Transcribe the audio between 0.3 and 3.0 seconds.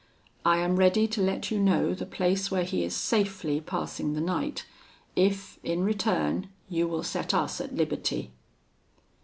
I am ready to let you know the place where he is